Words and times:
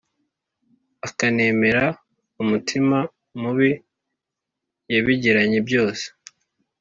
akanemera 1.07 1.83
umutima 2.41 2.97
mubi 3.41 3.71
yabigiranye 4.93 5.59
byose 5.67 6.05